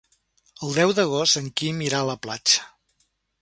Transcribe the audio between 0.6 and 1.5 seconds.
El deu d'agost